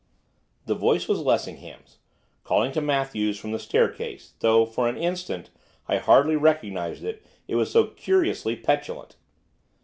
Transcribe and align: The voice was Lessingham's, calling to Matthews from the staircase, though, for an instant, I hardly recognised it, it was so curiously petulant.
The 0.65 0.73
voice 0.73 1.07
was 1.07 1.19
Lessingham's, 1.19 1.99
calling 2.43 2.71
to 2.71 2.81
Matthews 2.81 3.37
from 3.37 3.51
the 3.51 3.59
staircase, 3.59 4.33
though, 4.39 4.65
for 4.65 4.87
an 4.89 4.97
instant, 4.97 5.51
I 5.87 5.97
hardly 5.97 6.35
recognised 6.35 7.03
it, 7.03 7.23
it 7.47 7.53
was 7.53 7.69
so 7.69 7.85
curiously 7.85 8.55
petulant. 8.55 9.15